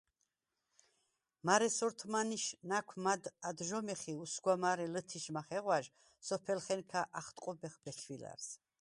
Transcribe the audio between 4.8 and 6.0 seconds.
ლჷთიშ მახეღვა̈ჟ